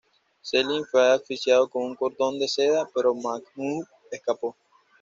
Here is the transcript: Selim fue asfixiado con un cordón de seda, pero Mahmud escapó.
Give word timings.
Selim 0.41 0.83
fue 0.85 1.11
asfixiado 1.13 1.69
con 1.69 1.83
un 1.83 1.93
cordón 1.95 2.39
de 2.39 2.47
seda, 2.47 2.89
pero 2.91 3.13
Mahmud 3.13 3.85
escapó. 4.09 4.55